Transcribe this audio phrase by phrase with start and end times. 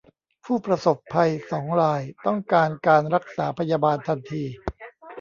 [0.45, 4.43] ผู้ประสบภัยสองรายต้องการการรักษาพยาบาลทันที